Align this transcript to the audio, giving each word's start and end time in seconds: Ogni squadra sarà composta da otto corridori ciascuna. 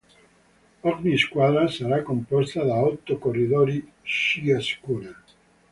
Ogni 0.81 1.15
squadra 1.15 1.67
sarà 1.67 2.01
composta 2.01 2.63
da 2.63 2.73
otto 2.81 3.19
corridori 3.19 3.87
ciascuna. 4.01 5.15